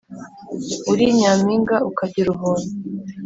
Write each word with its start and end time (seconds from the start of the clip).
uri 0.91 1.05
nyampinga 1.17 1.75
ukagira 1.89 2.27
ubuntu 2.33 2.69